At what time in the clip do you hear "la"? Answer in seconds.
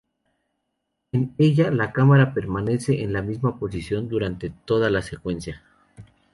1.69-1.91, 3.13-3.21, 4.89-5.03